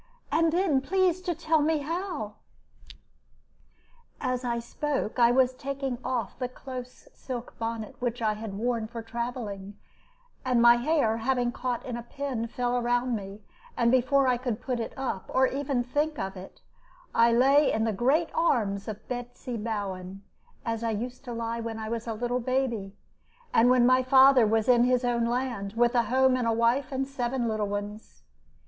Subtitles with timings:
[0.31, 2.37] And then please to tell me how."
[4.19, 8.87] As I spoke I was taking off the close silk bonnet which I had worn
[8.87, 9.77] for travelling,
[10.43, 13.43] and my hair, having caught in a pin, fell round me,
[13.77, 16.61] and before I could put it up, or even think of it,
[17.13, 20.23] I lay in the great arms of Betsy Bowen,
[20.65, 22.95] as I used to lie when I was a little baby,
[23.53, 27.07] and when my father was in his own land, with a home and wife and
[27.07, 28.23] seven little ones.